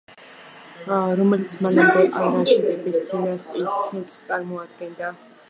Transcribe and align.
რომელიც 1.19 1.55
მანამდე 1.65 2.07
ალ 2.23 2.33
რაშიდების 2.39 2.99
დინასტიის 3.13 3.79
ცენტრს 3.91 4.27
წარმოადგენდა. 4.33 5.15